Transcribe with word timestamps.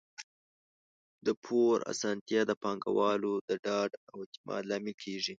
د 1.25 1.27
پور 1.43 1.75
اسانتیا 1.93 2.41
د 2.47 2.51
پانګوالو 2.63 3.33
د 3.49 3.51
ډاډ 3.65 3.91
او 4.11 4.17
اعتماد 4.23 4.61
لامل 4.69 4.95
کیږي. 5.03 5.29